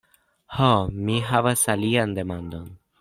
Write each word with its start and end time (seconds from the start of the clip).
Ho, 0.59 0.69
mi 1.09 1.19
havas 1.27 1.67
alian 1.75 2.17
demandon. 2.21 2.67